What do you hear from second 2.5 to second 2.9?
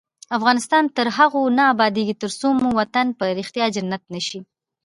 مو